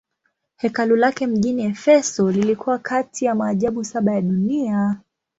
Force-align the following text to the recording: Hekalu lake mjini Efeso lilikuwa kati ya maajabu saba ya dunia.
Hekalu 0.57 0.95
lake 0.95 1.27
mjini 1.27 1.65
Efeso 1.65 2.31
lilikuwa 2.31 2.77
kati 2.79 3.25
ya 3.25 3.35
maajabu 3.35 3.83
saba 3.83 4.13
ya 4.13 4.21
dunia. 4.21 4.99